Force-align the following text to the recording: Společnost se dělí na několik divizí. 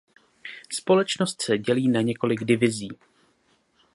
Společnost 0.71 1.41
se 1.41 1.57
dělí 1.57 1.87
na 1.89 2.01
několik 2.01 2.43
divizí. 2.43 2.89